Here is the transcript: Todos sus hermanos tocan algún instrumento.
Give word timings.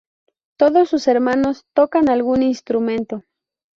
Todos 0.57 0.89
sus 0.89 1.07
hermanos 1.07 1.67
tocan 1.75 2.09
algún 2.09 2.41
instrumento. 2.41 3.23